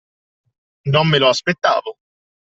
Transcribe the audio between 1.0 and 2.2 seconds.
me lo aspettavo.